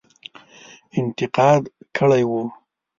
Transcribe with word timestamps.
انتقاد 0.99 1.63
کړی 1.97 2.23
وو. 2.29 2.43